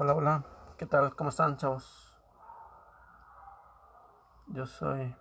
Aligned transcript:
Hola, 0.00 0.14
hola, 0.14 0.44
¿qué 0.76 0.86
tal? 0.86 1.16
¿Cómo 1.16 1.30
están, 1.30 1.56
chavos? 1.56 2.16
Yo 4.46 4.64
soy 4.64 5.12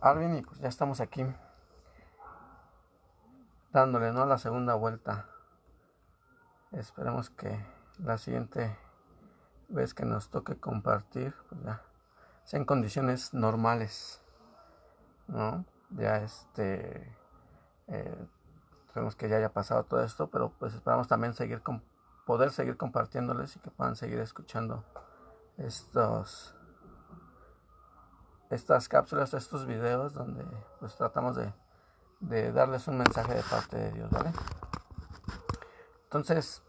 Arvin 0.00 0.34
y 0.34 0.42
pues 0.42 0.58
ya 0.58 0.66
estamos 0.66 1.00
aquí 1.00 1.24
dándole, 3.70 4.12
¿no? 4.12 4.26
La 4.26 4.38
segunda 4.38 4.74
vuelta. 4.74 5.28
Esperemos 6.72 7.30
que 7.30 7.64
la 8.00 8.18
siguiente 8.18 8.76
vez 9.68 9.94
que 9.94 10.06
nos 10.06 10.28
toque 10.28 10.58
compartir, 10.58 11.32
pues 11.48 11.62
ya, 11.62 11.82
sea 12.42 12.58
en 12.58 12.66
condiciones 12.66 13.32
normales, 13.32 14.24
¿no? 15.28 15.64
Ya 15.90 16.16
este, 16.16 17.16
eh, 17.86 18.28
esperemos 18.88 19.14
que 19.14 19.28
ya 19.28 19.36
haya 19.36 19.52
pasado 19.52 19.84
todo 19.84 20.02
esto, 20.02 20.30
pero 20.30 20.50
pues 20.58 20.74
esperamos 20.74 21.06
también 21.06 21.32
seguir 21.32 21.62
con 21.62 21.80
poder 22.26 22.50
seguir 22.50 22.76
compartiéndoles 22.76 23.56
y 23.56 23.60
que 23.60 23.70
puedan 23.70 23.96
seguir 23.96 24.18
escuchando 24.18 24.84
estos 25.56 26.54
estas 28.50 28.86
cápsulas, 28.86 29.32
estos 29.32 29.66
videos 29.66 30.12
donde 30.12 30.44
pues 30.78 30.94
tratamos 30.96 31.36
de, 31.36 31.52
de 32.20 32.52
darles 32.52 32.86
un 32.86 32.98
mensaje 32.98 33.34
de 33.34 33.42
parte 33.42 33.78
de 33.78 33.92
Dios, 33.92 34.10
¿vale? 34.10 34.30
Entonces, 36.04 36.62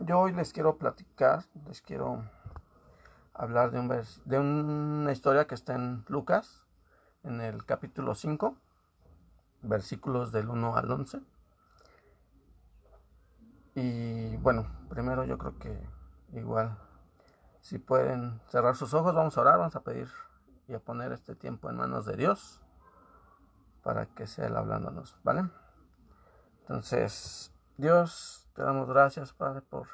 yo 0.00 0.18
hoy 0.18 0.32
les 0.32 0.52
quiero 0.52 0.76
platicar, 0.76 1.44
les 1.66 1.80
quiero 1.82 2.24
hablar 3.32 3.70
de, 3.70 3.78
un 3.78 3.88
de 4.24 4.38
una 4.38 5.12
historia 5.12 5.46
que 5.46 5.54
está 5.54 5.74
en 5.74 6.04
Lucas, 6.08 6.64
en 7.22 7.40
el 7.40 7.64
capítulo 7.64 8.16
5, 8.16 8.56
versículos 9.62 10.32
del 10.32 10.48
1 10.48 10.76
al 10.76 10.90
11. 10.90 11.20
Y 13.74 14.36
bueno, 14.38 14.66
primero 14.88 15.24
yo 15.24 15.38
creo 15.38 15.58
que 15.58 15.88
igual, 16.32 16.78
si 17.60 17.78
pueden 17.78 18.40
cerrar 18.48 18.76
sus 18.76 18.94
ojos, 18.94 19.14
vamos 19.14 19.36
a 19.36 19.40
orar, 19.40 19.58
vamos 19.58 19.76
a 19.76 19.82
pedir 19.82 20.08
y 20.66 20.74
a 20.74 20.80
poner 20.80 21.12
este 21.12 21.34
tiempo 21.34 21.70
en 21.70 21.76
manos 21.76 22.04
de 22.06 22.16
Dios 22.16 22.60
para 23.82 24.06
que 24.06 24.26
sea 24.26 24.46
Él 24.46 24.56
hablándonos, 24.56 25.18
¿vale? 25.22 25.48
Entonces, 26.60 27.54
Dios, 27.76 28.48
te 28.54 28.62
damos 28.62 28.88
gracias, 28.88 29.32
Padre, 29.32 29.62
por, 29.62 29.88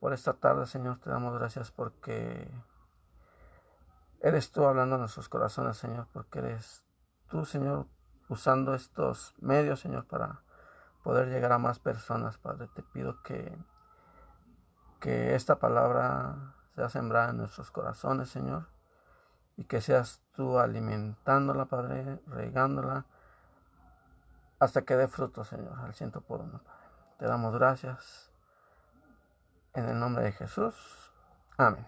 por 0.00 0.12
esta 0.12 0.34
tarde, 0.34 0.66
Señor, 0.66 0.98
te 0.98 1.08
damos 1.08 1.38
gracias 1.38 1.70
porque 1.70 2.50
eres 4.20 4.50
tú 4.50 4.66
hablando 4.66 4.96
a 4.96 4.98
nuestros 4.98 5.28
corazones, 5.28 5.76
Señor, 5.76 6.08
porque 6.12 6.40
eres 6.40 6.84
tú, 7.28 7.44
Señor, 7.44 7.86
usando 8.28 8.74
estos 8.74 9.34
medios, 9.38 9.80
Señor, 9.80 10.06
para 10.06 10.42
poder 11.02 11.28
llegar 11.28 11.52
a 11.52 11.58
más 11.58 11.78
personas, 11.78 12.38
Padre. 12.38 12.68
Te 12.74 12.82
pido 12.82 13.22
que, 13.22 13.56
que 15.00 15.34
esta 15.34 15.56
palabra 15.56 16.54
sea 16.74 16.88
sembrada 16.88 17.30
en 17.30 17.38
nuestros 17.38 17.70
corazones, 17.70 18.30
Señor, 18.30 18.68
y 19.56 19.64
que 19.64 19.80
seas 19.80 20.22
tú 20.34 20.58
alimentándola, 20.58 21.66
Padre, 21.66 22.20
regándola, 22.26 23.06
hasta 24.58 24.82
que 24.82 24.96
dé 24.96 25.08
fruto, 25.08 25.44
Señor, 25.44 25.78
al 25.80 25.94
ciento 25.94 26.20
por 26.20 26.40
uno, 26.40 26.62
Padre. 26.62 26.82
Te 27.18 27.26
damos 27.26 27.54
gracias 27.54 28.32
en 29.74 29.88
el 29.88 29.98
nombre 29.98 30.24
de 30.24 30.32
Jesús. 30.32 31.12
Amén. 31.56 31.86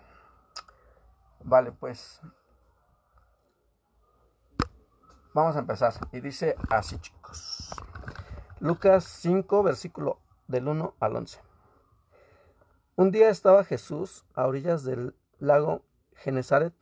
Vale, 1.43 1.73
pues 1.73 2.21
vamos 5.33 5.57
a 5.57 5.61
empezar. 5.61 5.93
Y 6.13 6.21
dice 6.21 6.57
así, 6.71 6.99
chicos. 6.99 7.71
Lucas 8.61 9.05
5, 9.05 9.65
versículo 9.65 10.21
del 10.47 10.69
1 10.69 10.95
al 11.01 11.17
11. 11.17 11.41
Un 12.95 13.11
día 13.11 13.29
estaba 13.29 13.65
Jesús 13.65 14.25
a 14.33 14.47
orillas 14.47 14.85
del 14.85 15.17
lago 15.41 15.83
Genezaret 16.15 16.73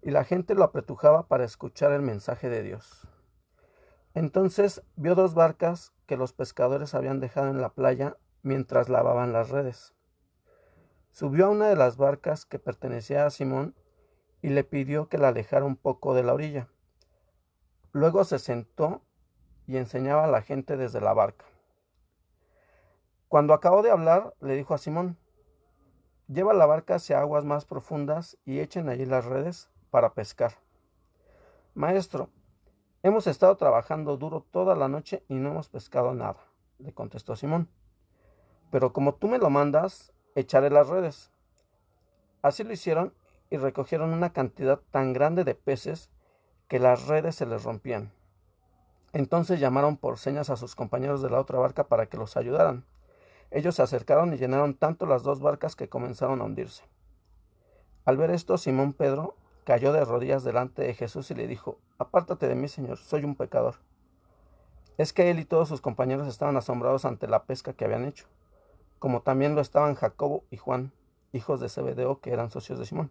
y 0.00 0.12
la 0.12 0.22
gente 0.22 0.54
lo 0.54 0.62
apretujaba 0.62 1.26
para 1.26 1.44
escuchar 1.44 1.90
el 1.90 2.02
mensaje 2.02 2.48
de 2.48 2.62
Dios. 2.62 3.08
Entonces 4.14 4.82
vio 4.94 5.16
dos 5.16 5.34
barcas 5.34 5.92
que 6.06 6.16
los 6.16 6.32
pescadores 6.32 6.94
habían 6.94 7.18
dejado 7.18 7.48
en 7.48 7.60
la 7.60 7.70
playa 7.70 8.16
mientras 8.42 8.88
lavaban 8.88 9.32
las 9.32 9.50
redes. 9.50 9.92
Subió 11.10 11.46
a 11.46 11.50
una 11.50 11.68
de 11.68 11.76
las 11.76 11.96
barcas 11.96 12.46
que 12.46 12.60
pertenecía 12.60 13.26
a 13.26 13.30
Simón 13.30 13.74
y 14.40 14.50
le 14.50 14.62
pidió 14.62 15.08
que 15.08 15.18
la 15.18 15.28
alejara 15.28 15.64
un 15.64 15.76
poco 15.76 16.14
de 16.14 16.22
la 16.22 16.32
orilla. 16.32 16.68
Luego 17.90 18.22
se 18.22 18.38
sentó 18.38 19.02
y 19.66 19.76
enseñaba 19.76 20.24
a 20.24 20.28
la 20.28 20.42
gente 20.42 20.76
desde 20.76 21.00
la 21.00 21.12
barca. 21.12 21.44
Cuando 23.28 23.54
acabó 23.54 23.82
de 23.82 23.90
hablar, 23.90 24.34
le 24.40 24.54
dijo 24.54 24.74
a 24.74 24.78
Simón, 24.78 25.18
lleva 26.28 26.54
la 26.54 26.66
barca 26.66 26.96
hacia 26.96 27.20
aguas 27.20 27.44
más 27.44 27.64
profundas 27.64 28.38
y 28.44 28.60
echen 28.60 28.88
allí 28.88 29.04
las 29.04 29.24
redes 29.24 29.70
para 29.90 30.14
pescar. 30.14 30.52
Maestro, 31.74 32.30
hemos 33.02 33.26
estado 33.26 33.56
trabajando 33.56 34.16
duro 34.16 34.46
toda 34.50 34.74
la 34.76 34.88
noche 34.88 35.24
y 35.28 35.34
no 35.34 35.50
hemos 35.50 35.68
pescado 35.68 36.14
nada, 36.14 36.38
le 36.78 36.92
contestó 36.92 37.36
Simón. 37.36 37.68
Pero 38.70 38.92
como 38.92 39.14
tú 39.14 39.28
me 39.28 39.38
lo 39.38 39.50
mandas, 39.50 40.12
echaré 40.34 40.70
las 40.70 40.88
redes. 40.88 41.30
Así 42.42 42.64
lo 42.64 42.72
hicieron 42.72 43.12
y 43.50 43.56
recogieron 43.56 44.12
una 44.12 44.32
cantidad 44.32 44.80
tan 44.90 45.12
grande 45.12 45.44
de 45.44 45.54
peces 45.54 46.10
que 46.68 46.78
las 46.78 47.06
redes 47.06 47.34
se 47.36 47.46
les 47.46 47.64
rompían. 47.64 48.12
Entonces 49.16 49.60
llamaron 49.60 49.96
por 49.96 50.18
señas 50.18 50.50
a 50.50 50.58
sus 50.58 50.74
compañeros 50.74 51.22
de 51.22 51.30
la 51.30 51.40
otra 51.40 51.58
barca 51.58 51.84
para 51.84 52.04
que 52.04 52.18
los 52.18 52.36
ayudaran. 52.36 52.84
Ellos 53.50 53.74
se 53.74 53.80
acercaron 53.80 54.34
y 54.34 54.36
llenaron 54.36 54.74
tanto 54.74 55.06
las 55.06 55.22
dos 55.22 55.40
barcas 55.40 55.74
que 55.74 55.88
comenzaron 55.88 56.42
a 56.42 56.44
hundirse. 56.44 56.84
Al 58.04 58.18
ver 58.18 58.30
esto, 58.30 58.58
Simón 58.58 58.92
Pedro 58.92 59.34
cayó 59.64 59.94
de 59.94 60.04
rodillas 60.04 60.44
delante 60.44 60.82
de 60.82 60.92
Jesús 60.92 61.30
y 61.30 61.34
le 61.34 61.46
dijo, 61.46 61.78
Apártate 61.96 62.46
de 62.46 62.56
mí, 62.56 62.68
Señor, 62.68 62.98
soy 62.98 63.24
un 63.24 63.36
pecador. 63.36 63.76
Es 64.98 65.14
que 65.14 65.30
él 65.30 65.38
y 65.38 65.46
todos 65.46 65.66
sus 65.66 65.80
compañeros 65.80 66.28
estaban 66.28 66.58
asombrados 66.58 67.06
ante 67.06 67.26
la 67.26 67.44
pesca 67.44 67.72
que 67.72 67.86
habían 67.86 68.04
hecho, 68.04 68.26
como 68.98 69.22
también 69.22 69.54
lo 69.54 69.62
estaban 69.62 69.94
Jacobo 69.94 70.44
y 70.50 70.58
Juan, 70.58 70.92
hijos 71.32 71.60
de 71.60 71.70
Zebedeo, 71.70 72.20
que 72.20 72.34
eran 72.34 72.50
socios 72.50 72.78
de 72.78 72.84
Simón. 72.84 73.10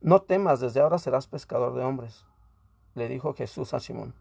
No 0.00 0.22
temas, 0.22 0.58
desde 0.58 0.80
ahora 0.80 0.98
serás 0.98 1.28
pescador 1.28 1.76
de 1.76 1.84
hombres, 1.84 2.26
le 2.96 3.06
dijo 3.06 3.34
Jesús 3.34 3.72
a 3.72 3.78
Simón. 3.78 4.14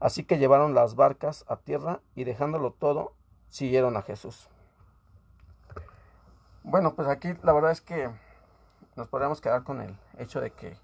Así 0.00 0.24
que 0.24 0.38
llevaron 0.38 0.74
las 0.74 0.94
barcas 0.94 1.44
a 1.48 1.56
tierra 1.56 2.00
y 2.14 2.24
dejándolo 2.24 2.72
todo, 2.72 3.14
siguieron 3.48 3.96
a 3.96 4.02
Jesús. 4.02 4.48
Bueno, 6.62 6.94
pues 6.94 7.08
aquí 7.08 7.34
la 7.42 7.52
verdad 7.52 7.72
es 7.72 7.80
que 7.80 8.10
nos 8.94 9.08
podríamos 9.08 9.40
quedar 9.40 9.64
con 9.64 9.80
el 9.80 9.96
hecho 10.18 10.40
de 10.40 10.50
que 10.50 10.76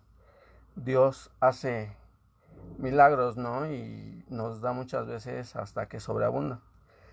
Dios 0.77 1.31
hace 1.41 1.97
milagros, 2.79 3.37
¿no? 3.37 3.67
Y 3.67 4.25
nos 4.29 4.61
da 4.61 4.73
muchas 4.73 5.07
veces 5.07 5.55
hasta 5.57 5.87
que 5.87 6.01
sobreabunda. 6.01 6.61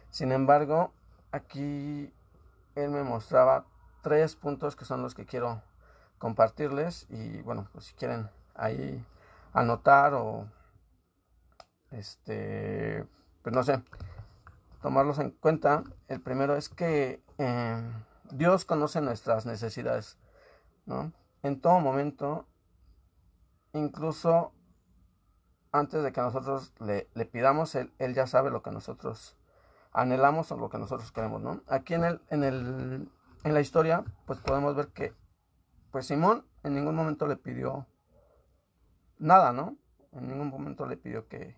Sin 0.09 0.31
embargo, 0.31 0.93
aquí 1.31 2.13
Él 2.75 2.89
me 2.89 3.03
mostraba 3.03 3.65
tres 4.01 4.35
puntos 4.35 4.75
que 4.75 4.85
son 4.85 5.01
los 5.01 5.13
que 5.13 5.25
quiero 5.25 5.61
compartirles 6.17 7.07
y 7.09 7.41
bueno, 7.41 7.67
pues 7.73 7.85
si 7.85 7.93
quieren 7.93 8.29
ahí 8.55 9.03
anotar 9.53 10.13
o 10.13 10.47
este, 11.91 13.05
pues 13.43 13.55
no 13.55 13.63
sé, 13.63 13.81
tomarlos 14.81 15.19
en 15.19 15.31
cuenta. 15.31 15.83
El 16.07 16.21
primero 16.21 16.55
es 16.55 16.69
que 16.69 17.23
eh, 17.37 17.91
Dios 18.31 18.65
conoce 18.65 19.01
nuestras 19.01 19.45
necesidades, 19.45 20.17
¿no? 20.85 21.13
En 21.43 21.59
todo 21.59 21.79
momento, 21.79 22.47
incluso 23.73 24.53
antes 25.71 26.03
de 26.03 26.11
que 26.11 26.21
nosotros 26.21 26.73
le, 26.79 27.09
le 27.13 27.25
pidamos, 27.25 27.75
él, 27.75 27.93
él, 27.97 28.13
ya 28.13 28.27
sabe 28.27 28.51
lo 28.51 28.61
que 28.61 28.71
nosotros 28.71 29.37
anhelamos 29.93 30.51
o 30.51 30.57
lo 30.57 30.69
que 30.69 30.77
nosotros 30.77 31.11
queremos, 31.11 31.41
¿no? 31.41 31.61
Aquí 31.67 31.93
en, 31.93 32.03
el, 32.03 32.21
en, 32.29 32.43
el, 32.43 33.09
en 33.43 33.53
la 33.53 33.61
historia, 33.61 34.03
pues 34.25 34.39
podemos 34.39 34.75
ver 34.75 34.89
que, 34.89 35.13
pues 35.91 36.07
Simón 36.07 36.45
en 36.63 36.75
ningún 36.75 36.95
momento 36.95 37.27
le 37.27 37.37
pidió 37.37 37.87
nada, 39.17 39.51
¿no? 39.53 39.77
En 40.11 40.27
ningún 40.27 40.49
momento 40.49 40.85
le 40.85 40.97
pidió 40.97 41.27
que, 41.27 41.57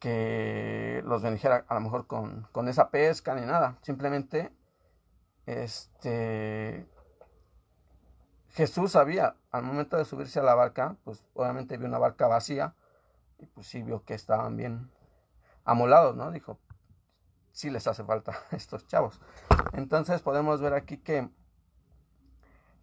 que 0.00 1.02
los 1.04 1.22
bendijera 1.22 1.64
a 1.68 1.74
lo 1.74 1.80
mejor 1.80 2.06
con, 2.06 2.48
con, 2.52 2.68
esa 2.68 2.90
pesca 2.90 3.34
ni 3.34 3.42
nada. 3.42 3.78
Simplemente, 3.82 4.50
este, 5.46 6.88
Jesús 8.48 8.92
sabía, 8.92 9.36
al 9.50 9.62
momento 9.62 9.98
de 9.98 10.06
subirse 10.06 10.40
a 10.40 10.42
la 10.42 10.54
barca, 10.54 10.96
pues 11.04 11.24
obviamente 11.34 11.76
vio 11.76 11.86
una 11.86 11.98
barca 11.98 12.26
vacía 12.26 12.74
y 13.38 13.46
pues 13.46 13.66
sí 13.66 13.82
vio 13.82 14.02
que 14.04 14.14
estaban 14.14 14.56
bien 14.56 14.90
amolados, 15.64 16.16
¿no? 16.16 16.30
Dijo, 16.30 16.58
sí 17.52 17.68
les 17.68 17.86
hace 17.86 18.02
falta 18.02 18.32
a 18.32 18.56
estos 18.56 18.86
chavos. 18.86 19.20
Entonces 19.74 20.22
podemos 20.22 20.62
ver 20.62 20.72
aquí 20.72 20.96
que, 20.96 21.28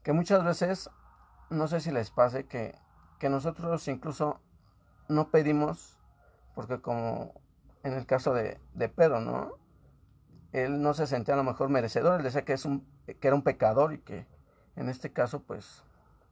que 0.03 0.13
muchas 0.13 0.43
veces, 0.43 0.91
no 1.49 1.67
sé 1.67 1.79
si 1.79 1.89
les 1.91 2.11
pase, 2.11 2.45
que, 2.45 2.75
que 3.17 3.29
nosotros 3.29 3.87
incluso 3.87 4.39
no 5.09 5.31
pedimos 5.31 5.96
porque 6.57 6.81
como 6.81 7.39
en 7.83 7.93
el 7.93 8.07
caso 8.07 8.33
de, 8.33 8.59
Pedro, 8.95 9.21
¿no? 9.21 9.59
él 10.53 10.81
no 10.81 10.95
se 10.95 11.05
sentía 11.05 11.35
a 11.35 11.37
lo 11.37 11.43
mejor 11.43 11.69
merecedor, 11.69 12.17
él 12.17 12.23
decía 12.23 12.45
que, 12.45 12.53
es 12.53 12.65
un, 12.65 12.83
que 13.05 13.27
era 13.27 13.35
un 13.35 13.43
pecador 13.43 13.93
y 13.93 13.99
que 13.99 14.25
en 14.75 14.89
este 14.89 15.13
caso 15.13 15.43
pues 15.43 15.83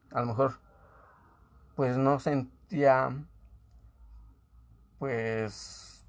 a 0.10 0.22
lo 0.22 0.26
mejor 0.26 0.54
pues 1.76 1.96
no 1.96 2.20
sentía 2.20 3.16
pues 4.98 6.08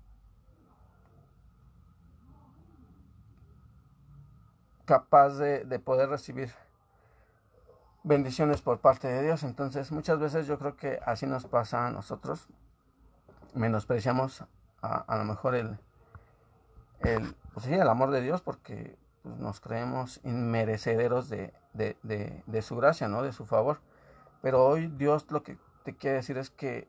capaz 4.87 5.35
de, 5.35 5.65
de 5.65 5.79
poder 5.79 6.09
recibir 6.09 6.55
bendiciones 8.03 8.63
por 8.63 8.81
parte 8.81 9.09
de 9.09 9.25
Dios. 9.25 9.43
Entonces 9.43 9.93
muchas 9.93 10.19
veces 10.19 10.47
yo 10.47 10.59
creo 10.59 10.75
que 10.75 11.01
así 11.05 11.27
nos 11.27 11.45
pasa 11.45 11.87
a 11.87 11.91
nosotros. 11.91 12.49
Menospreciamos 13.57 14.45
a, 14.83 15.17
lo 15.17 15.25
mejor 15.25 15.55
el, 15.55 15.79
el, 17.01 17.35
pues 17.55 17.67
el 17.67 17.89
amor 17.89 18.11
de 18.11 18.21
Dios 18.21 18.43
porque 18.43 18.97
pues, 19.23 19.37
nos 19.39 19.61
creemos 19.61 20.21
inmerecederos 20.25 21.29
de, 21.29 21.53
de, 21.73 21.97
de, 22.03 22.43
de, 22.47 22.63
su 22.63 22.77
gracia, 22.77 23.09
¿no? 23.09 23.23
De 23.23 23.33
su 23.33 23.47
favor. 23.47 23.81
Pero 24.43 24.65
hoy 24.65 24.89
Dios 24.89 25.31
lo 25.31 25.43
que 25.43 25.59
te 25.85 25.97
quiere 25.97 26.17
decir 26.17 26.37
es 26.39 26.51
que 26.51 26.87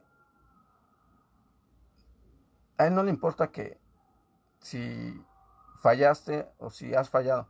a 2.78 2.88
Él 2.88 2.96
no 2.96 3.04
le 3.04 3.12
importa 3.12 3.48
que 3.48 3.80
si 4.60 5.26
fallaste 5.82 6.48
o 6.60 6.70
si 6.70 6.94
has 6.94 7.10
fallado, 7.10 7.48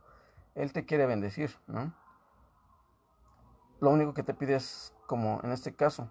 Él 0.54 0.72
te 0.72 0.86
quiere 0.86 1.06
bendecir, 1.06 1.54
¿no? 1.66 1.92
Lo 3.80 3.90
único 3.90 4.14
que 4.14 4.22
te 4.22 4.34
pide 4.34 4.54
es, 4.56 4.94
como 5.06 5.40
en 5.42 5.52
este 5.52 5.74
caso, 5.74 6.10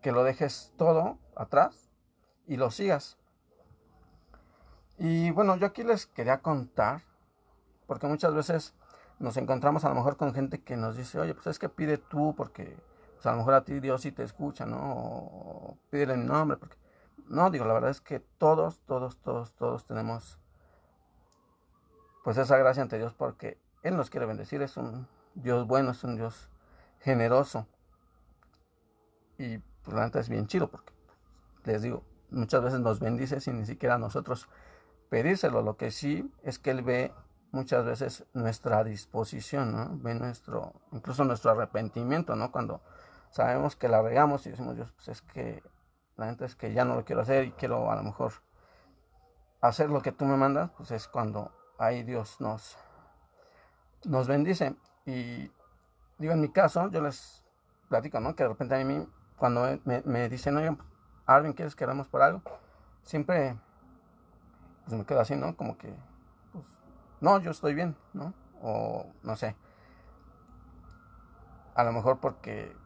que 0.00 0.12
lo 0.12 0.24
dejes 0.24 0.72
todo 0.76 1.18
atrás 1.36 1.90
y 2.46 2.56
lo 2.56 2.70
sigas. 2.70 3.18
Y 4.98 5.30
bueno, 5.32 5.56
yo 5.56 5.66
aquí 5.66 5.82
les 5.82 6.06
quería 6.06 6.40
contar, 6.40 7.02
porque 7.86 8.06
muchas 8.06 8.34
veces 8.34 8.74
nos 9.18 9.36
encontramos 9.36 9.84
a 9.84 9.88
lo 9.88 9.94
mejor 9.94 10.16
con 10.16 10.34
gente 10.34 10.62
que 10.62 10.76
nos 10.76 10.96
dice, 10.96 11.18
oye, 11.18 11.34
pues 11.34 11.46
es 11.48 11.58
que 11.58 11.68
pide 11.68 11.98
tú, 11.98 12.34
porque 12.36 12.76
pues 13.14 13.26
a 13.26 13.32
lo 13.32 13.38
mejor 13.38 13.54
a 13.54 13.64
ti 13.64 13.80
Dios 13.80 14.02
sí 14.02 14.12
te 14.12 14.22
escucha, 14.22 14.66
¿no? 14.66 14.78
O 14.78 15.78
pídele 15.90 16.16
mi 16.16 16.24
nombre, 16.24 16.56
porque... 16.56 16.76
No, 17.26 17.50
digo, 17.50 17.64
la 17.64 17.72
verdad 17.72 17.90
es 17.90 18.02
que 18.02 18.20
todos, 18.20 18.80
todos, 18.80 19.18
todos, 19.22 19.54
todos 19.54 19.86
tenemos 19.86 20.38
pues 22.22 22.38
esa 22.38 22.56
gracia 22.56 22.82
ante 22.82 22.98
Dios 22.98 23.14
porque 23.14 23.58
Él 23.82 23.96
nos 23.96 24.10
quiere 24.10 24.26
bendecir, 24.26 24.62
es 24.62 24.76
un 24.76 25.06
Dios 25.34 25.66
bueno, 25.66 25.90
es 25.90 26.04
un 26.04 26.16
Dios 26.16 26.48
generoso. 27.00 27.66
Y 29.38 29.58
pues 29.58 29.94
la 29.94 30.06
es 30.06 30.28
bien 30.28 30.46
chido 30.46 30.70
porque 30.70 30.93
les 31.64 31.82
digo, 31.82 32.04
muchas 32.30 32.62
veces 32.62 32.80
nos 32.80 33.00
bendice 33.00 33.40
sin 33.40 33.58
ni 33.58 33.66
siquiera 33.66 33.98
nosotros 33.98 34.48
pedírselo. 35.08 35.62
Lo 35.62 35.76
que 35.76 35.90
sí 35.90 36.30
es 36.42 36.58
que 36.58 36.70
Él 36.70 36.82
ve 36.82 37.12
muchas 37.52 37.84
veces 37.84 38.26
nuestra 38.32 38.84
disposición, 38.84 39.72
¿no? 39.72 39.98
Ve 40.02 40.14
nuestro, 40.14 40.72
incluso 40.92 41.24
nuestro 41.24 41.52
arrepentimiento, 41.52 42.36
¿no? 42.36 42.50
Cuando 42.50 42.82
sabemos 43.30 43.76
que 43.76 43.88
la 43.88 44.02
regamos 44.02 44.46
y 44.46 44.50
decimos, 44.50 44.76
Dios, 44.76 44.92
pues 44.92 45.08
es 45.08 45.22
que 45.22 45.62
la 46.16 46.26
neta 46.26 46.44
es 46.44 46.56
que 46.56 46.72
ya 46.72 46.84
no 46.84 46.94
lo 46.94 47.04
quiero 47.04 47.22
hacer 47.22 47.44
y 47.44 47.52
quiero 47.52 47.90
a 47.90 47.96
lo 47.96 48.02
mejor 48.02 48.32
hacer 49.60 49.88
lo 49.90 50.02
que 50.02 50.12
tú 50.12 50.24
me 50.24 50.36
mandas, 50.36 50.70
pues 50.76 50.90
es 50.90 51.08
cuando 51.08 51.50
ahí 51.78 52.02
Dios 52.02 52.40
nos, 52.40 52.76
nos 54.04 54.28
bendice. 54.28 54.76
Y 55.06 55.50
digo, 56.18 56.32
en 56.32 56.40
mi 56.40 56.50
caso, 56.50 56.90
yo 56.90 57.00
les 57.00 57.44
platico, 57.88 58.20
¿no? 58.20 58.34
Que 58.34 58.42
de 58.42 58.50
repente 58.50 58.74
a 58.74 58.84
mí, 58.84 59.08
cuando 59.36 59.78
me, 59.84 60.02
me 60.04 60.28
dicen, 60.28 60.56
oye, 60.56 60.76
Arvin, 61.26 61.54
¿quieres 61.54 61.74
que 61.74 61.84
hagamos 61.84 62.08
por 62.08 62.22
algo? 62.22 62.42
Siempre, 63.02 63.56
pues 64.84 64.98
me 64.98 65.04
quedo 65.04 65.20
así, 65.20 65.36
¿no? 65.36 65.56
Como 65.56 65.78
que, 65.78 65.92
pues, 66.52 66.64
no, 67.20 67.38
yo 67.40 67.50
estoy 67.50 67.74
bien, 67.74 67.96
¿no? 68.12 68.34
O 68.62 69.06
no 69.22 69.36
sé. 69.36 69.56
A 71.74 71.84
lo 71.84 71.92
mejor 71.92 72.18
porque, 72.18 72.76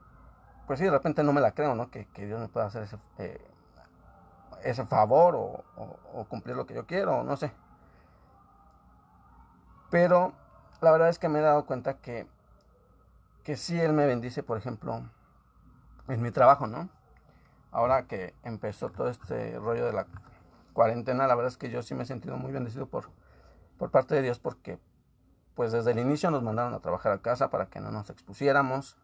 pues 0.66 0.78
sí, 0.78 0.84
de 0.84 0.90
repente 0.90 1.22
no 1.22 1.32
me 1.32 1.40
la 1.40 1.52
creo, 1.52 1.74
¿no? 1.74 1.90
Que, 1.90 2.06
Dios 2.14 2.40
me 2.40 2.48
pueda 2.48 2.66
hacer 2.66 2.84
ese, 2.84 2.98
eh, 3.18 4.84
favor 4.88 5.34
o, 5.36 6.24
cumplir 6.28 6.56
lo 6.56 6.66
que 6.66 6.74
yo 6.74 6.86
quiero, 6.86 7.24
no 7.24 7.36
sé. 7.36 7.52
Pero 9.90 10.32
la 10.80 10.92
verdad 10.92 11.08
es 11.08 11.18
que 11.18 11.28
me 11.28 11.40
he 11.40 11.42
dado 11.42 11.66
cuenta 11.66 11.94
que, 11.94 12.26
que 13.42 13.56
sí 13.56 13.80
Él 13.80 13.92
me 13.92 14.06
bendice, 14.06 14.42
por 14.42 14.58
ejemplo, 14.58 15.02
en 16.08 16.22
mi 16.22 16.30
trabajo, 16.30 16.66
¿no? 16.66 16.88
Ahora 17.70 18.06
que 18.06 18.34
empezó 18.42 18.90
todo 18.90 19.08
este 19.08 19.58
rollo 19.58 19.86
de 19.86 19.92
la 19.92 20.06
cuarentena, 20.72 21.26
la 21.26 21.34
verdad 21.34 21.52
es 21.52 21.58
que 21.58 21.70
yo 21.70 21.82
sí 21.82 21.94
me 21.94 22.04
he 22.04 22.06
sentido 22.06 22.36
muy 22.36 22.52
bendecido 22.52 22.86
por, 22.86 23.10
por 23.76 23.90
parte 23.90 24.14
de 24.14 24.22
Dios 24.22 24.38
porque 24.38 24.78
pues 25.54 25.72
desde 25.72 25.90
el 25.90 25.98
inicio 25.98 26.30
nos 26.30 26.42
mandaron 26.42 26.72
a 26.72 26.80
trabajar 26.80 27.12
a 27.12 27.18
casa 27.20 27.50
para 27.50 27.66
que 27.66 27.80
no 27.80 27.90
nos 27.90 28.10
expusiéramos. 28.10 28.96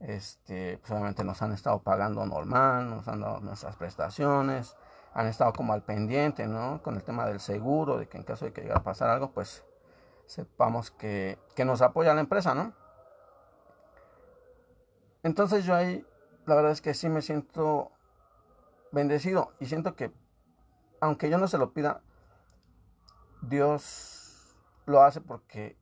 Este, 0.00 0.78
pues 0.78 0.90
obviamente 0.92 1.22
nos 1.22 1.42
han 1.42 1.52
estado 1.52 1.82
pagando 1.82 2.24
normal, 2.24 2.88
nos 2.88 3.06
han 3.06 3.20
dado 3.20 3.40
nuestras 3.40 3.76
prestaciones, 3.76 4.74
han 5.12 5.26
estado 5.26 5.52
como 5.52 5.74
al 5.74 5.82
pendiente, 5.82 6.46
¿no? 6.46 6.80
Con 6.82 6.96
el 6.96 7.02
tema 7.02 7.26
del 7.26 7.40
seguro, 7.40 7.98
de 7.98 8.08
que 8.08 8.16
en 8.16 8.24
caso 8.24 8.46
de 8.46 8.54
que 8.54 8.62
llegara 8.62 8.80
a 8.80 8.82
pasar 8.84 9.10
algo, 9.10 9.32
pues 9.32 9.62
sepamos 10.24 10.90
que, 10.90 11.38
que 11.54 11.66
nos 11.66 11.82
apoya 11.82 12.14
la 12.14 12.20
empresa, 12.20 12.54
¿no? 12.54 12.72
Entonces 15.22 15.66
yo 15.66 15.74
ahí, 15.74 16.06
la 16.46 16.54
verdad 16.54 16.72
es 16.72 16.80
que 16.80 16.94
sí 16.94 17.08
me 17.08 17.22
siento 17.22 17.92
bendecido 18.92 19.52
y 19.60 19.66
siento 19.66 19.94
que, 19.94 20.12
aunque 21.00 21.30
yo 21.30 21.38
no 21.38 21.48
se 21.48 21.58
lo 21.58 21.72
pida, 21.72 22.02
Dios 23.42 24.56
lo 24.86 25.02
hace 25.02 25.20
porque, 25.20 25.76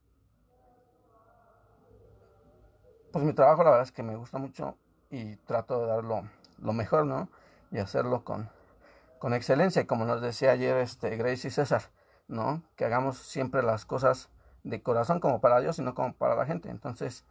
pues 3.11 3.25
mi 3.25 3.33
trabajo 3.33 3.63
la 3.63 3.71
verdad 3.71 3.85
es 3.85 3.91
que 3.91 4.03
me 4.03 4.15
gusta 4.15 4.37
mucho 4.37 4.77
y 5.09 5.35
trato 5.37 5.81
de 5.81 5.87
darlo 5.87 6.29
lo 6.59 6.73
mejor, 6.73 7.05
¿no? 7.05 7.29
Y 7.71 7.79
hacerlo 7.79 8.23
con, 8.23 8.49
con 9.17 9.33
excelencia, 9.33 9.87
como 9.87 10.05
nos 10.05 10.21
decía 10.21 10.51
ayer 10.51 10.77
este 10.77 11.15
Grace 11.17 11.47
y 11.47 11.51
César, 11.51 11.83
¿no? 12.27 12.63
Que 12.75 12.85
hagamos 12.85 13.17
siempre 13.17 13.63
las 13.63 13.85
cosas 13.85 14.29
de 14.63 14.81
corazón 14.81 15.19
como 15.19 15.41
para 15.41 15.59
Dios, 15.59 15.77
sino 15.77 15.95
como 15.95 16.13
para 16.13 16.35
la 16.35 16.45
gente. 16.45 16.69
Entonces, 16.69 17.25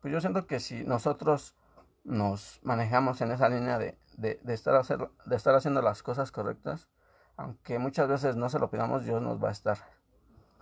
pues 0.00 0.12
yo 0.12 0.20
siento 0.20 0.46
que 0.46 0.60
si 0.60 0.84
nosotros 0.84 1.56
nos 2.06 2.60
manejamos 2.62 3.20
en 3.20 3.32
esa 3.32 3.48
línea 3.48 3.78
de, 3.78 3.98
de, 4.16 4.40
estar, 4.54 4.74
hacer, 4.76 5.10
de 5.26 5.36
estar 5.36 5.54
haciendo 5.54 5.82
las 5.82 6.02
cosas 6.02 6.32
correctas, 6.32 6.88
aunque 7.36 7.78
muchas 7.78 8.08
veces 8.08 8.36
no 8.36 8.48
se 8.48 8.58
lo 8.58 8.70
pidamos, 8.70 9.04
Dios 9.04 9.20
nos 9.20 9.42
va 9.42 9.50
a 9.50 9.52
estar 9.52 9.78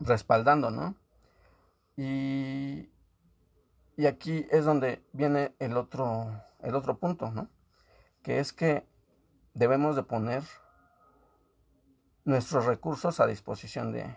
respaldando, 0.01 0.71
¿no? 0.71 0.97
Y, 1.97 2.91
y 3.97 4.07
aquí 4.07 4.47
es 4.51 4.65
donde 4.65 5.05
viene 5.13 5.55
el 5.61 5.77
otro, 5.77 6.43
el 6.61 6.75
otro 6.75 6.99
punto, 6.99 7.31
¿no? 7.31 7.49
Que 8.23 8.41
es 8.41 8.53
que 8.53 8.89
debemos 9.53 9.95
de 9.95 10.03
poner 10.03 10.43
nuestros 12.25 12.65
recursos 12.65 13.21
a 13.21 13.27
disposición 13.27 13.93
de, 13.93 14.17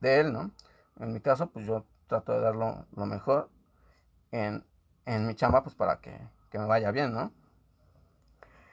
de 0.00 0.20
Él, 0.20 0.32
¿no? 0.32 0.52
En 1.00 1.12
mi 1.12 1.20
caso, 1.20 1.50
pues 1.50 1.66
yo 1.66 1.86
trato 2.06 2.32
de 2.32 2.40
dar 2.40 2.54
lo, 2.54 2.86
lo 2.94 3.06
mejor 3.06 3.50
en, 4.30 4.64
en, 5.06 5.26
mi 5.26 5.34
chamba, 5.34 5.62
pues 5.62 5.74
para 5.74 6.00
que, 6.00 6.16
que, 6.52 6.58
me 6.58 6.66
vaya 6.66 6.90
bien, 6.90 7.12
¿no? 7.12 7.32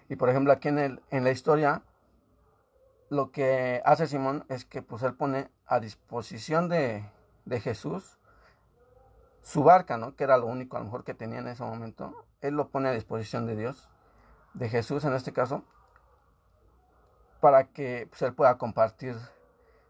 Y 0.09 0.15
por 0.15 0.29
ejemplo, 0.29 0.51
aquí 0.51 0.67
en, 0.67 0.79
el, 0.79 1.01
en 1.11 1.23
la 1.23 1.31
historia, 1.31 1.83
lo 3.09 3.31
que 3.31 3.81
hace 3.85 4.07
Simón 4.07 4.45
es 4.49 4.65
que 4.65 4.81
pues 4.81 5.03
él 5.03 5.13
pone 5.13 5.49
a 5.65 5.79
disposición 5.79 6.67
de, 6.69 7.03
de 7.45 7.59
Jesús 7.59 8.19
su 9.41 9.63
barca, 9.63 9.97
¿no? 9.97 10.15
Que 10.15 10.23
era 10.23 10.37
lo 10.37 10.47
único 10.47 10.77
a 10.77 10.79
lo 10.79 10.85
mejor 10.85 11.03
que 11.03 11.13
tenía 11.13 11.39
en 11.39 11.47
ese 11.47 11.63
momento. 11.63 12.25
Él 12.41 12.55
lo 12.55 12.69
pone 12.69 12.89
a 12.89 12.91
disposición 12.91 13.45
de 13.45 13.55
Dios, 13.55 13.89
de 14.53 14.69
Jesús 14.69 15.03
en 15.05 15.13
este 15.13 15.33
caso, 15.33 15.63
para 17.39 17.65
que 17.65 18.07
pues, 18.09 18.21
él 18.21 18.33
pueda 18.33 18.57
compartir 18.57 19.15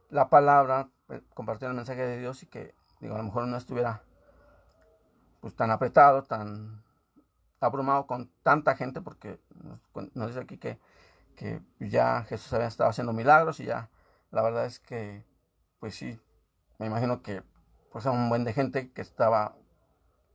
la 0.10 0.30
palabra, 0.30 0.90
eh, 1.10 1.22
compartir 1.34 1.68
el 1.68 1.74
mensaje 1.74 2.06
de 2.06 2.18
Dios 2.18 2.44
y 2.44 2.46
que, 2.48 2.74
digo, 3.00 3.16
a 3.16 3.18
lo 3.18 3.24
mejor 3.24 3.48
no 3.48 3.58
estuviera 3.58 4.04
pues 5.42 5.56
tan 5.56 5.72
apretado, 5.72 6.24
tan 6.24 6.84
abrumado 7.60 8.08
con 8.08 8.32
tanta 8.44 8.76
gente, 8.76 9.02
porque 9.02 9.40
nos, 10.14 10.28
dice 10.28 10.40
aquí 10.40 10.58
que, 10.58 10.80
que 11.36 11.62
ya 11.80 12.24
Jesús 12.24 12.52
había 12.54 12.68
estado 12.68 12.90
haciendo 12.90 13.14
milagros 13.14 13.60
y 13.60 13.66
ya 13.66 13.90
la 14.32 14.42
verdad 14.42 14.66
es 14.66 14.80
que, 14.80 15.26
pues 15.80 15.96
sí, 15.96 16.20
me 16.78 16.86
imagino 16.86 17.22
que 17.22 17.44
pues 17.92 18.06
era 18.06 18.14
un 18.14 18.30
buen 18.30 18.44
de 18.44 18.54
gente 18.54 18.92
que 18.92 19.02
estaba 19.02 19.56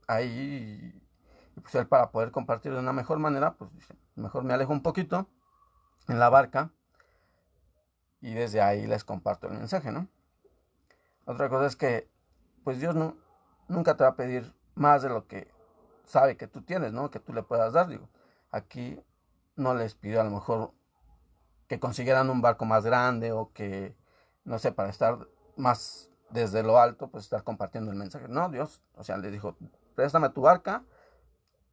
ahí 0.07 0.27
y, 0.27 1.57
y 1.57 1.61
pues 1.61 1.73
él 1.75 1.87
para 1.87 2.11
poder 2.11 2.31
compartir 2.31 2.73
de 2.73 2.79
una 2.79 2.93
mejor 2.93 3.19
manera, 3.19 3.53
pues 3.55 3.73
dice, 3.73 3.95
mejor 4.15 4.43
me 4.43 4.53
alejo 4.53 4.73
un 4.73 4.83
poquito 4.83 5.29
en 6.07 6.19
la 6.19 6.29
barca 6.29 6.71
y 8.21 8.33
desde 8.33 8.61
ahí 8.61 8.87
les 8.87 9.03
comparto 9.03 9.47
el 9.47 9.53
mensaje, 9.53 9.91
¿no? 9.91 10.07
Otra 11.25 11.49
cosa 11.49 11.65
es 11.65 11.75
que, 11.75 12.09
pues 12.63 12.79
Dios 12.79 12.95
no, 12.95 13.17
nunca 13.67 13.95
te 13.95 14.03
va 14.03 14.11
a 14.11 14.15
pedir 14.15 14.53
más 14.75 15.01
de 15.01 15.09
lo 15.09 15.27
que 15.27 15.51
sabe 16.05 16.37
que 16.37 16.47
tú 16.47 16.61
tienes, 16.61 16.93
¿no? 16.93 17.11
Que 17.11 17.19
tú 17.19 17.33
le 17.33 17.43
puedas 17.43 17.73
dar, 17.73 17.87
digo. 17.87 18.09
Aquí 18.51 18.99
no 19.55 19.73
les 19.75 19.95
pidió 19.95 20.21
a 20.21 20.23
lo 20.23 20.31
mejor 20.31 20.71
que 21.67 21.79
consiguieran 21.79 22.29
un 22.29 22.41
barco 22.41 22.65
más 22.65 22.85
grande 22.85 23.31
o 23.31 23.51
que 23.53 23.95
no 24.45 24.59
sé, 24.59 24.71
para 24.71 24.89
estar 24.89 25.27
más 25.57 26.09
desde 26.29 26.63
lo 26.63 26.77
alto, 26.77 27.09
pues 27.09 27.25
estar 27.25 27.43
compartiendo 27.43 27.91
el 27.91 27.97
mensaje. 27.97 28.27
No, 28.29 28.49
Dios, 28.49 28.81
o 28.93 29.03
sea, 29.03 29.17
le 29.17 29.31
dijo, 29.31 29.57
préstame 29.95 30.29
tu 30.29 30.41
barca, 30.41 30.83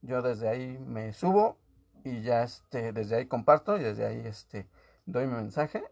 yo 0.01 0.23
desde 0.23 0.49
ahí 0.49 0.79
me 0.79 1.13
subo 1.13 1.59
y 2.03 2.23
ya 2.23 2.43
este, 2.43 2.93
desde 2.93 3.17
ahí 3.17 3.27
comparto 3.27 3.77
y 3.77 3.83
desde 3.83 4.07
ahí 4.07 4.27
este, 4.27 4.69
doy 5.07 5.27
mi 5.27 5.35
mensaje. 5.35 5.85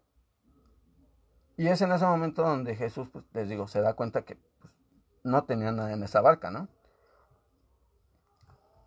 Y 1.57 1.69
es 1.69 1.83
en 1.83 1.93
ese 1.93 2.07
momento 2.07 2.43
donde 2.43 2.75
Jesús, 2.75 3.09
pues 3.13 3.27
les 3.35 3.49
digo, 3.49 3.69
se 3.69 3.83
da 3.83 3.93
cuenta 3.93 4.23
que 4.23 4.37
pues, 4.61 4.75
no 5.23 5.45
tenía 5.45 5.73
nada 5.73 5.93
en 5.93 6.03
esa 6.03 6.23
barca, 6.23 6.51
¿no? 6.51 6.69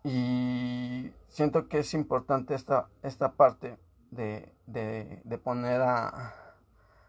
Y 0.04 1.10
siento 1.28 1.66
que 1.66 1.78
es 1.78 1.94
importante 1.94 2.54
esta, 2.54 2.88
esta 3.02 3.32
parte 3.32 3.78
de, 4.10 4.52
de, 4.66 5.38
poner 5.38 5.80
a, 5.80 6.34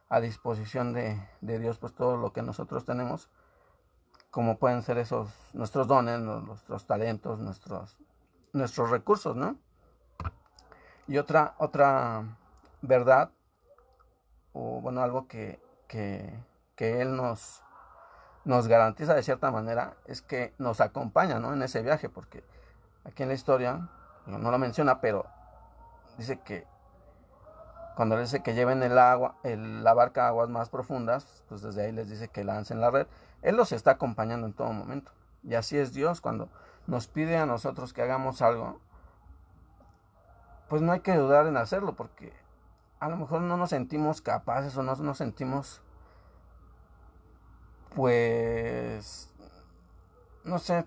a 0.08 0.20
disposición 0.22 0.94
de, 0.94 1.22
de, 1.42 1.60
Dios 1.60 1.78
pues 1.78 1.94
todo 1.94 2.16
lo 2.16 2.32
que 2.32 2.42
nosotros 2.42 2.86
tenemos, 2.86 3.30
como 4.32 4.58
pueden 4.60 4.82
ser 4.82 4.98
esos 4.98 5.30
nuestros 5.54 5.88
dones, 5.88 6.22
nuestros 6.22 6.88
talentos, 6.88 7.40
nuestros, 7.40 7.98
nuestros 8.54 8.90
recursos, 8.90 9.36
¿no? 9.36 9.58
Y 11.08 11.18
otra, 11.18 11.56
otra 11.58 12.38
verdad, 12.82 13.30
o 14.54 14.80
bueno, 14.80 15.02
algo 15.02 15.28
que, 15.28 15.62
que, 15.90 16.34
que 16.75 17.02
Él 17.02 17.18
nos, 17.18 17.62
nos 18.46 18.70
garantiza 18.70 19.14
de 19.14 19.22
cierta 19.22 19.52
manera, 19.52 19.98
es 20.06 20.22
que 20.22 20.54
nos 20.58 20.80
acompaña, 20.80 21.40
¿no? 21.40 21.54
En 21.54 21.62
ese 21.62 21.84
viaje, 21.84 22.08
porque 22.08 22.44
aquí 23.05 23.24
en 23.24 23.29
la 23.29 23.35
historia, 23.35 23.89
no 24.25 24.51
lo 24.51 24.57
menciona, 24.57 25.00
pero 25.00 25.25
dice 26.17 26.39
que 26.39 26.67
cuando 27.95 28.17
les 28.17 28.31
dice 28.31 28.43
que 28.43 28.53
lleven 28.53 28.83
el 28.83 28.97
agua, 28.97 29.35
la 29.43 29.93
barca 29.93 30.25
a 30.25 30.27
aguas 30.27 30.50
más 30.50 30.69
profundas, 30.69 31.43
pues 31.47 31.62
desde 31.62 31.85
ahí 31.85 31.91
les 31.93 32.09
dice 32.09 32.27
que 32.27 32.43
lancen 32.43 32.81
la 32.81 32.91
red. 32.91 33.07
Él 33.41 33.55
los 33.55 33.71
está 33.71 33.91
acompañando 33.91 34.45
en 34.47 34.53
todo 34.53 34.74
momento. 34.74 35.12
Y 35.43 35.55
así 35.55 35.77
es 35.77 35.93
Dios 35.93 36.19
cuando 36.19 36.50
nos 36.88 37.07
pide 37.07 37.38
a 37.38 37.45
nosotros 37.45 37.93
que 37.93 38.01
hagamos 38.01 38.41
algo, 38.41 38.79
pues 40.67 40.81
no 40.81 40.91
hay 40.91 41.00
que 41.00 41.15
dudar 41.15 41.47
en 41.47 41.55
hacerlo 41.55 41.93
porque 41.93 42.33
a 43.00 43.07
lo 43.07 43.15
mejor 43.15 43.41
no 43.41 43.55
nos 43.55 43.69
sentimos 43.69 44.21
capaces 44.21 44.75
o 44.77 44.83
no 44.83 44.95
nos 44.95 45.17
sentimos 45.17 45.81
pues 47.93 49.29
no 50.43 50.59
sé 50.59 50.85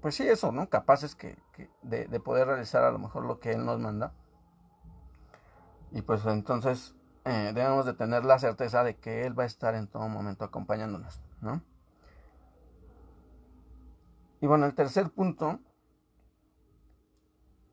pues 0.00 0.14
sí 0.14 0.26
eso 0.28 0.52
no 0.52 0.68
capaces 0.68 1.14
que, 1.14 1.36
de, 1.82 2.06
de, 2.06 2.20
poder 2.20 2.46
realizar 2.46 2.84
a 2.84 2.90
lo 2.90 2.98
mejor 2.98 3.24
lo 3.24 3.40
que 3.40 3.52
él 3.52 3.64
nos 3.64 3.80
manda. 3.80 4.12
Y 5.90 6.02
pues 6.02 6.24
entonces 6.26 6.94
eh, 7.24 7.52
debemos 7.54 7.86
de 7.86 7.94
tener 7.94 8.24
la 8.24 8.38
certeza 8.38 8.84
de 8.84 8.96
que 8.96 9.26
él 9.26 9.38
va 9.38 9.44
a 9.44 9.46
estar 9.46 9.74
en 9.74 9.88
todo 9.88 10.08
momento 10.08 10.44
acompañándonos 10.44 11.20
no 11.40 11.62
y 14.40 14.46
bueno 14.46 14.66
el 14.66 14.74
tercer 14.74 15.10
punto 15.10 15.60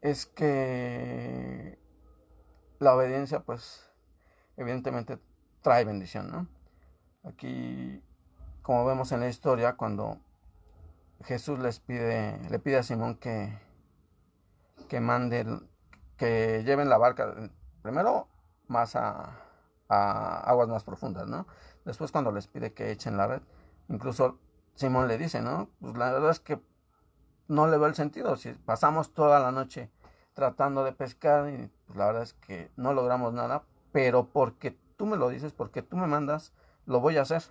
es 0.05 0.27
que 0.27 1.79
la 2.79 2.96
obediencia, 2.96 3.39
pues, 3.39 3.91
evidentemente 4.55 5.17
trae 5.63 5.84
bendición, 5.84 6.29
¿no? 6.29 6.48
Aquí, 7.24 8.03
como 8.62 8.86
vemos 8.86 9.12
en 9.12 9.22
la 9.22 9.29
historia, 9.29 9.75
cuando 9.75 10.20
Jesús 11.24 11.60
les 11.60 11.79
pide, 11.79 12.39
le 12.50 12.60
pide 12.60 12.77
a 12.77 12.84
Simón 12.84 13.15
que, 13.15 13.57
que 14.89 15.00
mande, 15.00 15.45
que 16.17 16.63
lleven 16.65 16.89
la 16.89 16.98
barca, 16.98 17.34
primero 17.81 18.27
más 18.67 18.95
a, 18.95 19.41
aguas 19.88 20.67
más 20.67 20.84
profundas, 20.84 21.27
¿no? 21.27 21.48
Después 21.86 22.12
cuando 22.12 22.31
les 22.31 22.48
pide 22.48 22.74
que 22.74 22.91
echen 22.91 23.17
la 23.17 23.27
red, 23.27 23.41
incluso 23.89 24.39
Simón 24.75 25.07
le 25.07 25.17
dice, 25.17 25.41
¿no? 25.41 25.69
Pues 25.79 25.95
la 25.98 26.12
verdad 26.12 26.31
es 26.31 26.39
que 26.39 26.60
no 27.48 27.67
le 27.67 27.77
veo 27.77 27.88
el 27.88 27.95
sentido. 27.95 28.36
Si 28.36 28.51
pasamos 28.51 29.13
toda 29.13 29.39
la 29.39 29.51
noche 29.51 29.91
tratando 30.34 30.84
de 30.84 30.91
pescar 30.91 31.50
y 31.50 31.72
pues, 31.86 31.98
la 31.98 32.07
verdad 32.07 32.24
es 32.24 32.34
que 32.34 32.72
no 32.75 32.93
logramos 32.93 33.34
nada, 33.34 33.63
pero 33.91 34.27
porque 34.27 34.77
tú 34.98 35.05
me 35.05 35.17
lo 35.17 35.29
dices, 35.29 35.53
porque 35.53 35.81
tú 35.81 35.98
me 35.98 36.07
mandas, 36.07 36.53
lo 36.86 37.00
voy 37.00 37.17
a 37.17 37.22
hacer. 37.22 37.43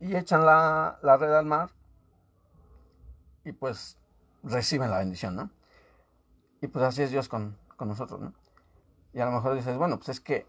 Y 0.00 0.16
echan 0.16 0.44
la, 0.44 0.98
red 1.02 1.32
al 1.32 1.46
mar 1.46 1.70
y 3.46 3.52
pues 3.52 3.96
reciben 4.42 4.90
la 4.90 4.98
bendición, 4.98 5.36
¿no? 5.36 5.50
Y 6.60 6.66
pues 6.66 6.84
así 6.84 7.02
es 7.02 7.12
Dios 7.12 7.28
con, 7.28 7.56
nosotros, 7.78 8.20
¿no? 8.20 8.34
Y 9.12 9.20
a 9.20 9.24
lo 9.24 9.30
mejor 9.30 9.54
dices, 9.54 9.78
bueno, 9.78 9.98
pues 9.98 10.08
es 10.08 10.20
que 10.20 10.46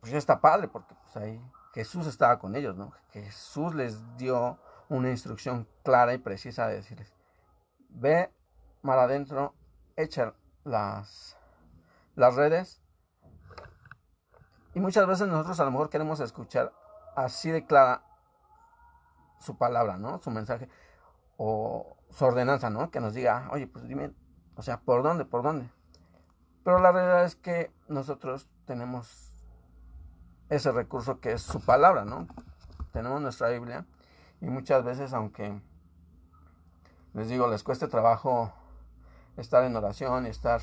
pues 0.00 0.10
ya 0.10 0.18
está 0.18 0.40
padre, 0.40 0.66
porque 0.66 0.96
pues 0.96 1.16
ahí 1.16 1.40
Jesús 1.72 2.08
estaba 2.08 2.40
con 2.40 2.56
ellos, 2.56 2.76
¿no? 2.76 2.92
Jesús 3.12 3.76
les 3.76 4.16
dio 4.16 4.58
una 4.88 5.10
instrucción 5.10 5.68
clara 5.84 6.12
y 6.12 6.18
precisa 6.18 6.66
de 6.66 6.74
decirles, 6.74 7.14
ve 7.88 8.32
mar 8.82 8.98
adentro, 8.98 9.54
echa 9.94 10.34
las, 10.64 11.36
las 12.16 12.34
redes. 12.34 12.82
Y 14.74 14.80
muchas 14.80 15.06
veces 15.06 15.28
nosotros 15.28 15.60
a 15.60 15.64
lo 15.64 15.70
mejor 15.70 15.88
queremos 15.88 16.18
escuchar 16.18 16.72
así 17.14 17.52
de 17.52 17.64
clara 17.64 18.02
su 19.38 19.56
palabra, 19.56 19.98
¿no? 19.98 20.18
Su 20.18 20.32
mensaje 20.32 20.68
o 21.44 21.96
su 22.10 22.24
ordenanza, 22.24 22.70
¿no? 22.70 22.92
Que 22.92 23.00
nos 23.00 23.14
diga, 23.14 23.48
oye, 23.50 23.66
pues 23.66 23.88
dime, 23.88 24.12
o 24.54 24.62
sea, 24.62 24.78
¿por 24.78 25.02
dónde? 25.02 25.24
¿Por 25.24 25.42
dónde? 25.42 25.68
Pero 26.62 26.78
la 26.78 26.92
realidad 26.92 27.24
es 27.24 27.34
que 27.34 27.72
nosotros 27.88 28.48
tenemos 28.64 29.34
ese 30.50 30.70
recurso 30.70 31.18
que 31.18 31.32
es 31.32 31.42
su 31.42 31.60
palabra, 31.60 32.04
¿no? 32.04 32.28
Tenemos 32.92 33.20
nuestra 33.20 33.48
Biblia 33.48 33.86
y 34.40 34.46
muchas 34.46 34.84
veces, 34.84 35.12
aunque 35.14 35.60
les 37.12 37.28
digo, 37.28 37.48
les 37.48 37.64
cueste 37.64 37.88
trabajo 37.88 38.52
estar 39.36 39.64
en 39.64 39.74
oración 39.74 40.26
y 40.26 40.28
estar 40.28 40.60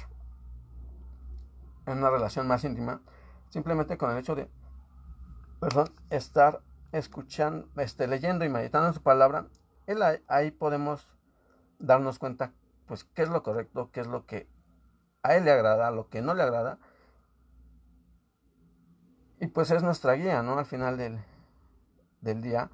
en 1.88 1.98
una 1.98 2.09
relación 2.09 2.48
más 2.48 2.63
íntima, 2.63 3.01
simplemente 3.50 3.98
con 3.98 4.12
el 4.12 4.17
hecho 4.17 4.33
de, 4.33 4.50
perdón, 5.59 5.93
estar 6.09 6.62
escuchando, 6.93 7.67
este, 7.81 8.07
leyendo 8.07 8.45
y 8.45 8.50
meditando 8.50 8.93
su 8.93 9.01
palabra, 9.01 9.48
él, 9.91 10.03
ahí 10.27 10.51
podemos 10.51 11.08
darnos 11.79 12.19
cuenta, 12.19 12.53
pues, 12.86 13.03
qué 13.03 13.24
es 13.24 13.29
lo 13.29 13.41
correcto, 13.41 13.89
qué 13.91 14.01
es 14.01 14.08
lo 14.08 14.25
que 14.25 14.48
a 15.24 15.36
él 15.36 15.46
le 15.46 15.51
agrada, 15.51 15.89
lo 15.91 16.10
que 16.10 16.22
no 16.22 16.34
le 16.34 16.43
agrada. 16.43 16.77
Y 19.39 19.48
pues 19.48 19.72
es 19.72 19.81
nuestra 19.81 20.13
guía, 20.13 20.43
¿no? 20.43 20.60
Al 20.60 20.65
final 20.65 20.98
del, 20.98 21.19
del 22.22 22.41
día, 22.41 22.69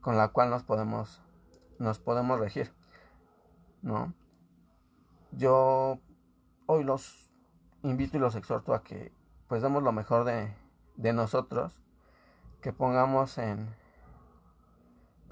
con 0.00 0.16
la 0.16 0.28
cual 0.28 0.48
nos 0.48 0.62
podemos, 0.62 1.20
nos 1.78 1.98
podemos 1.98 2.38
regir, 2.38 2.72
¿no? 3.82 4.14
Yo 5.32 5.98
hoy 6.66 6.84
los 6.84 7.30
invito 7.82 8.16
y 8.16 8.20
los 8.20 8.36
exhorto 8.36 8.74
a 8.74 8.82
que 8.82 9.12
pues 9.48 9.60
demos 9.60 9.82
lo 9.82 9.92
mejor 9.92 10.24
de, 10.24 10.54
de 10.96 11.12
nosotros, 11.12 11.82
que 12.62 12.72
pongamos 12.72 13.36
en, 13.38 13.74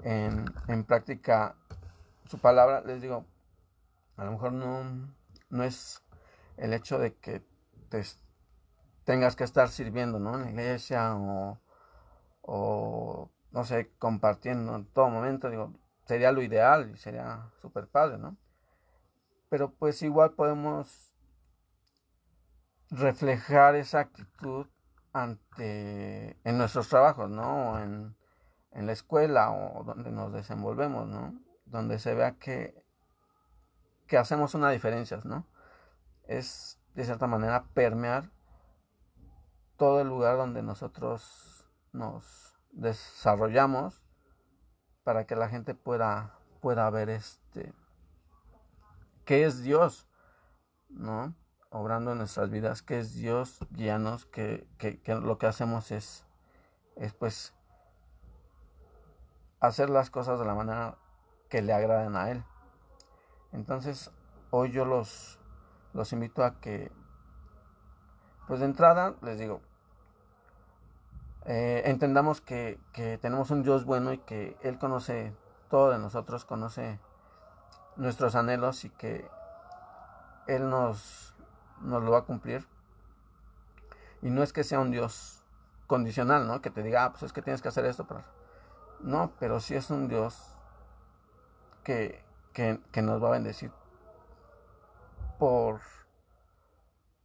en, 0.03 0.83
práctica 0.85 1.55
su 2.27 2.39
palabra. 2.39 2.81
Les 2.81 3.01
digo, 3.01 3.25
a 4.17 4.25
lo 4.25 4.31
mejor 4.31 4.53
no, 4.53 5.13
no 5.49 5.63
es 5.63 6.03
el 6.57 6.73
hecho 6.73 6.99
de 6.99 7.15
que 7.15 7.41
te 7.89 8.03
tengas 9.03 9.35
que 9.35 9.43
estar 9.43 9.69
sirviendo 9.69 10.19
¿no? 10.19 10.35
en 10.35 10.43
la 10.43 10.51
iglesia 10.51 11.15
o, 11.15 11.59
o, 12.41 13.29
no 13.51 13.63
sé, 13.65 13.91
compartiendo 13.99 14.75
en 14.75 14.85
todo 14.85 15.09
momento. 15.09 15.49
Digo, 15.49 15.73
sería 16.05 16.31
lo 16.31 16.41
ideal 16.41 16.91
y 16.93 16.97
sería 16.97 17.51
súper 17.61 17.87
padre, 17.87 18.17
¿no? 18.17 18.37
pero 19.53 19.69
pues 19.69 20.01
igual 20.01 20.31
podemos 20.31 21.13
reflejar 22.89 23.75
esa 23.75 23.99
actitud 23.99 24.65
ante 25.11 26.39
en 26.43 26.57
nuestros 26.57 26.89
trabajos, 26.89 27.29
¿no? 27.29 27.77
En, 27.79 28.15
en 28.73 28.87
la 28.87 28.91
escuela 28.91 29.51
o 29.51 29.83
donde 29.83 30.11
nos 30.11 30.33
desenvolvemos, 30.33 31.07
¿no? 31.07 31.39
Donde 31.65 31.99
se 31.99 32.13
vea 32.13 32.33
que, 32.33 32.83
que 34.07 34.17
hacemos 34.17 34.55
una 34.55 34.69
diferencia, 34.71 35.19
¿no? 35.23 35.47
Es 36.27 36.79
de 36.95 37.05
cierta 37.05 37.27
manera 37.27 37.65
permear 37.73 38.29
todo 39.77 40.01
el 40.01 40.07
lugar 40.07 40.37
donde 40.37 40.61
nosotros 40.61 41.69
nos 41.91 42.57
desarrollamos 42.71 44.01
para 45.03 45.25
que 45.25 45.35
la 45.35 45.49
gente 45.49 45.75
pueda, 45.75 46.37
pueda 46.61 46.89
ver 46.89 47.09
este 47.09 47.73
qué 49.25 49.45
es 49.45 49.63
Dios, 49.63 50.07
¿no? 50.89 51.35
Obrando 51.69 52.11
en 52.11 52.19
nuestras 52.19 52.49
vidas, 52.49 52.81
qué 52.81 52.99
es 52.99 53.15
Dios, 53.15 53.65
guíanos, 53.71 54.25
que, 54.25 54.67
que, 54.77 54.99
lo 55.15 55.37
que 55.37 55.47
hacemos 55.47 55.91
es, 55.91 56.25
es 56.95 57.13
pues 57.13 57.53
hacer 59.63 59.89
las 59.89 60.09
cosas 60.09 60.39
de 60.39 60.45
la 60.45 60.53
manera 60.53 60.97
que 61.49 61.61
le 61.61 61.71
agraden 61.71 62.17
a 62.17 62.29
Él. 62.29 62.43
Entonces, 63.53 64.11
hoy 64.49 64.71
yo 64.71 64.83
los, 64.83 65.39
los 65.93 66.11
invito 66.11 66.43
a 66.43 66.59
que, 66.59 66.91
pues 68.45 68.59
de 68.59 68.65
entrada, 68.65 69.15
les 69.21 69.39
digo, 69.39 69.61
eh, 71.45 71.83
entendamos 71.85 72.41
que, 72.41 72.77
que 72.91 73.17
tenemos 73.17 73.51
un 73.51 73.63
Dios 73.63 73.85
bueno 73.85 74.11
y 74.11 74.17
que 74.17 74.57
Él 74.63 74.77
conoce 74.77 75.33
todo 75.69 75.91
de 75.91 75.97
nosotros, 75.97 76.43
conoce 76.43 76.99
nuestros 77.95 78.35
anhelos 78.35 78.83
y 78.83 78.89
que 78.89 79.25
Él 80.47 80.69
nos, 80.69 81.35
nos 81.79 82.03
lo 82.03 82.11
va 82.11 82.19
a 82.19 82.23
cumplir. 82.23 82.67
Y 84.21 84.29
no 84.29 84.43
es 84.43 84.51
que 84.51 84.65
sea 84.65 84.81
un 84.81 84.91
Dios 84.91 85.45
condicional, 85.87 86.47
¿no? 86.47 86.61
Que 86.61 86.69
te 86.69 86.83
diga, 86.83 87.05
ah, 87.05 87.11
pues 87.11 87.23
es 87.23 87.31
que 87.31 87.41
tienes 87.41 87.61
que 87.61 87.69
hacer 87.69 87.85
esto, 87.85 88.05
pero 88.05 88.23
no, 89.03 89.33
pero 89.39 89.59
sí 89.59 89.75
es 89.75 89.89
un 89.89 90.07
Dios 90.07 90.57
que, 91.83 92.23
que, 92.53 92.79
que 92.91 93.01
nos 93.01 93.21
va 93.21 93.29
a 93.29 93.31
bendecir 93.31 93.71
por 95.37 95.81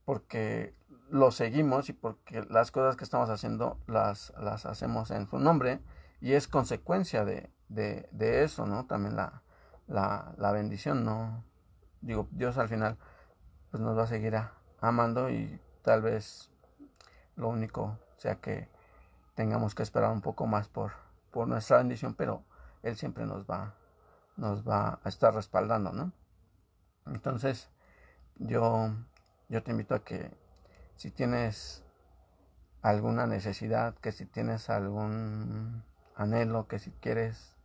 porque 0.04 0.74
lo 1.10 1.30
seguimos 1.30 1.88
y 1.88 1.92
porque 1.92 2.42
las 2.48 2.70
cosas 2.70 2.96
que 2.96 3.04
estamos 3.04 3.30
haciendo 3.30 3.78
las, 3.86 4.32
las 4.40 4.66
hacemos 4.66 5.10
en 5.10 5.28
su 5.28 5.38
nombre 5.38 5.80
y 6.20 6.32
es 6.32 6.48
consecuencia 6.48 7.24
de, 7.24 7.50
de, 7.68 8.42
eso, 8.42 8.66
¿no? 8.66 8.86
También 8.86 9.16
la, 9.16 9.42
la, 9.86 10.32
la, 10.38 10.52
bendición, 10.52 11.04
¿no? 11.04 11.44
Digo, 12.00 12.26
Dios 12.30 12.58
al 12.58 12.68
final 12.68 12.96
pues 13.70 13.82
nos 13.82 13.96
va 13.96 14.04
a 14.04 14.06
seguir 14.06 14.34
amando 14.80 15.30
y 15.30 15.60
tal 15.82 16.02
vez 16.02 16.50
lo 17.36 17.48
único 17.48 17.98
sea 18.16 18.36
que 18.36 18.68
tengamos 19.34 19.74
que 19.74 19.82
esperar 19.82 20.10
un 20.10 20.22
poco 20.22 20.46
más 20.46 20.68
por, 20.68 20.92
por 21.30 21.48
nuestra 21.48 21.78
bendición, 21.78 22.14
pero 22.14 22.44
Él 22.82 22.96
siempre 22.96 23.26
nos 23.26 23.44
va, 23.44 23.74
nos 24.36 24.66
va 24.66 24.98
a 25.02 25.08
estar 25.08 25.34
respaldando, 25.34 25.92
¿no? 25.92 26.12
Entonces, 27.06 27.70
yo 28.36 28.92
yo 29.48 29.62
te 29.62 29.70
invito 29.70 29.94
a 29.94 30.04
que 30.04 30.30
si 30.96 31.10
tienes 31.10 31.82
alguna 32.82 33.26
necesidad, 33.26 33.94
que 33.96 34.12
si 34.12 34.26
tienes 34.26 34.68
algún 34.68 35.82
anhelo, 36.14 36.68
que 36.68 36.78
si 36.78 36.90
quieres 36.90 37.56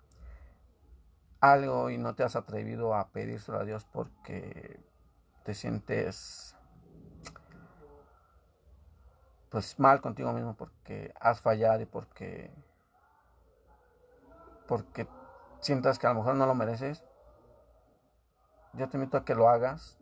algo 1.42 1.90
y 1.90 1.98
no 1.98 2.16
te 2.16 2.24
has 2.24 2.38
atrevido 2.38 2.96
a 2.96 3.10
pedírselo 3.10 3.60
a 3.60 3.66
Dios 3.66 3.86
porque 3.92 4.80
te 5.44 5.54
sientes 5.54 6.56
pues 9.50 9.78
mal 9.78 10.00
contigo 10.00 10.32
mismo 10.32 10.56
porque 10.56 11.14
has 11.20 11.42
fallado 11.42 11.82
y 11.82 11.86
porque 11.86 12.50
porque 14.68 15.08
sientas 15.60 16.00
que 16.00 16.08
a 16.08 16.10
lo 16.12 16.20
mejor 16.20 16.36
no 16.36 16.46
lo 16.46 16.56
mereces 16.56 17.04
yo 18.74 18.90
te 18.90 18.98
invito 18.98 19.18
a 19.18 19.26
que 19.26 19.36
lo 19.36 19.50
hagas 19.50 19.98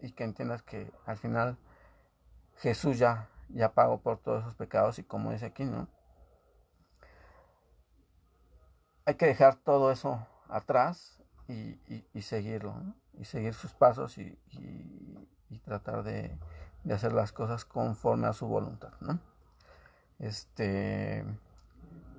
y 0.00 0.12
que 0.12 0.24
entiendas 0.24 0.62
que 0.62 0.92
al 1.06 1.16
final 1.16 1.56
Jesús 2.56 2.98
ya, 2.98 3.28
ya 3.48 3.72
pagó 3.72 4.00
por 4.00 4.18
todos 4.18 4.42
esos 4.42 4.54
pecados 4.56 4.98
y 4.98 5.04
como 5.04 5.30
dice 5.30 5.46
aquí, 5.46 5.64
¿no? 5.64 5.88
Hay 9.04 9.14
que 9.14 9.26
dejar 9.26 9.56
todo 9.56 9.90
eso 9.90 10.26
atrás 10.48 11.22
y, 11.48 11.78
seguirlo. 12.20 12.74
Y 13.14 13.24
seguir 13.24 13.54
sus 13.54 13.72
pasos 13.74 14.16
y, 14.18 14.38
tratar 15.64 16.02
de, 16.02 16.36
hacer 16.92 17.12
las 17.12 17.32
cosas 17.32 17.64
conforme 17.64 18.26
a 18.26 18.32
su 18.32 18.46
voluntad, 18.46 18.92
¿no? 19.00 19.20
Este, 20.18 21.24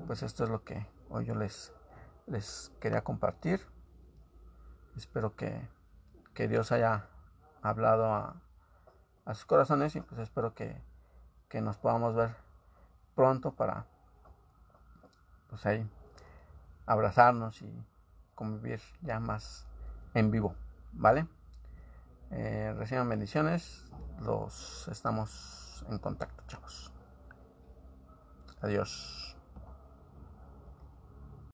pues 0.07 0.23
esto 0.23 0.43
es 0.43 0.49
lo 0.49 0.63
que 0.63 0.85
hoy 1.13 1.25
yo 1.25 1.35
les, 1.35 1.71
les 2.25 2.71
quería 2.81 3.03
compartir. 3.03 3.61
Espero 4.97 5.35
que, 5.35 5.67
que 6.33 6.47
Dios 6.47 6.71
haya 6.71 7.07
hablado 7.61 8.13
a, 8.13 8.35
sus 9.27 9.45
corazones 9.45 9.95
y 9.95 10.01
pues 10.01 10.19
espero 10.19 10.53
que, 10.53 10.75
que, 11.47 11.61
nos 11.61 11.77
podamos 11.77 12.13
ver 12.13 12.35
pronto 13.15 13.53
para 13.53 13.85
pues 15.49 15.65
ahí 15.65 15.89
abrazarnos 16.85 17.61
y 17.61 17.85
convivir 18.35 18.81
ya 19.01 19.19
más 19.21 19.65
en 20.13 20.29
vivo, 20.29 20.55
¿vale? 20.91 21.25
Eh, 22.31 22.73
reciban 22.77 23.07
bendiciones, 23.07 23.85
los 24.19 24.87
estamos 24.89 25.85
en 25.89 25.99
contacto, 25.99 26.43
chavos. 26.47 26.91
Adiós. 28.61 29.22